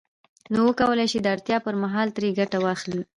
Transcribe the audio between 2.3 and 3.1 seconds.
ګټه واخلي